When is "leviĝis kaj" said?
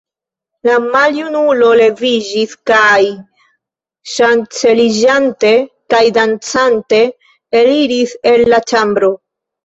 1.79-3.03